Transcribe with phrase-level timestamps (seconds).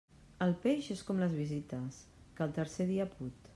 [0.45, 2.01] El peix és com les visites,
[2.39, 3.49] que al tercer dia put.